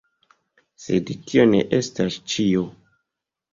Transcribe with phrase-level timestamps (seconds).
[0.85, 2.67] Sed tio ne estas ĉio!